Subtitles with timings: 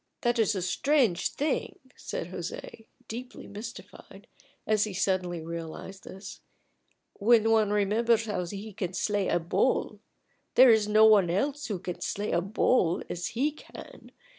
[0.21, 4.25] "That is a strange thing," said José, deeply mystified,
[4.65, 6.41] as he suddenly realized this,
[7.19, 9.99] "when one remembers how he can slay a bull.
[10.55, 14.11] There is no one else who can slay a bull as he can.